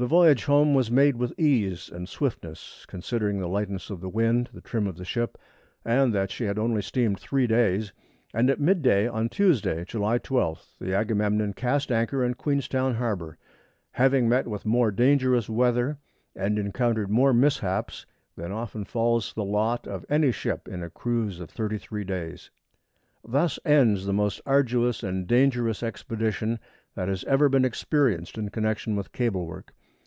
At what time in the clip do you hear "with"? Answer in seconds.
1.16-1.36, 14.46-14.64, 28.94-29.10